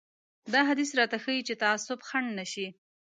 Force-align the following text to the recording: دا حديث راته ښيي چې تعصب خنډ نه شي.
دا 0.53 0.61
حديث 0.69 0.89
راته 0.99 1.17
ښيي 1.23 1.41
چې 1.47 1.53
تعصب 1.63 1.99
خنډ 2.07 2.29
نه 2.39 2.45
شي. 2.51 2.67